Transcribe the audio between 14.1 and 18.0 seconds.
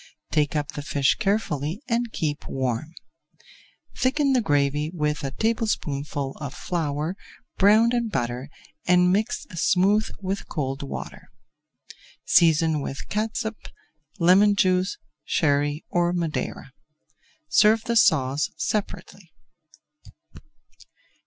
lemon juice, Sherry or Madeira. Serve the